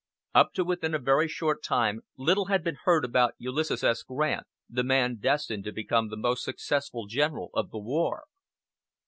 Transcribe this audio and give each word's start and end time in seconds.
Up 0.33 0.51
to 0.53 0.63
within 0.63 0.95
a 0.95 0.97
very 0.97 1.27
short 1.27 1.61
time 1.63 2.01
little 2.17 2.45
had 2.45 2.63
been 2.63 2.79
heard 2.85 3.05
about 3.05 3.35
Ulysses 3.37 3.83
S. 3.83 4.01
Grant, 4.01 4.47
the 4.67 4.83
man 4.83 5.17
destined 5.17 5.63
to 5.65 5.71
become 5.71 6.09
the 6.09 6.17
most 6.17 6.43
successful 6.43 7.05
general 7.05 7.51
of 7.53 7.69
the 7.69 7.77
war. 7.77 8.23